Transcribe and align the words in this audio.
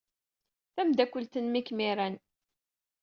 Tameddakelt-nnem 0.75 1.59
ay 1.59 1.63
kem-iran. 1.67 2.15